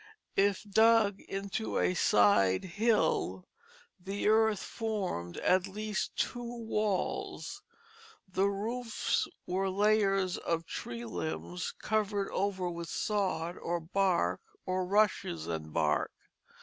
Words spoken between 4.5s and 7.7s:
formed at least two walls.